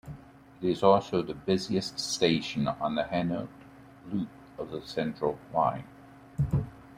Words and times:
It 0.63 0.67
is 0.67 0.81
also 0.81 1.21
the 1.21 1.35
busiest 1.35 1.99
station 1.99 2.67
on 2.67 2.95
the 2.95 3.03
Hainault 3.03 3.49
loop 4.11 4.29
of 4.57 4.71
the 4.71 4.81
Central 4.81 5.37
line. 5.53 5.83